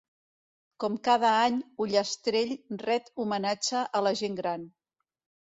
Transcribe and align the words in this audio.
Com 0.83 0.95
cada 1.07 1.33
any 1.41 1.59
Ullastrell 1.85 2.55
ret 2.85 3.13
homenatge 3.25 3.85
a 4.01 4.03
la 4.09 4.15
Gent 4.25 4.41
Gran. 4.43 4.67